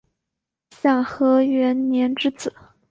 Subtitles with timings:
[0.71, 2.51] 享和元年之子。